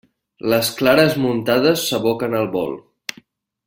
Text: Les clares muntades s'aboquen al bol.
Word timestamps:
Les 0.53 0.71
clares 0.79 1.19
muntades 1.25 1.85
s'aboquen 1.91 2.39
al 2.43 2.53
bol. 2.59 2.77